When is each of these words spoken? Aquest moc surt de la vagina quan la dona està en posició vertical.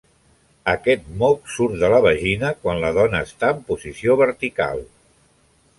Aquest 0.71 1.03
moc 1.23 1.51
surt 1.57 1.77
de 1.83 1.91
la 1.95 1.99
vagina 2.07 2.49
quan 2.65 2.83
la 2.85 2.91
dona 3.01 3.23
està 3.29 3.53
en 3.57 3.61
posició 3.69 4.21
vertical. 4.23 4.83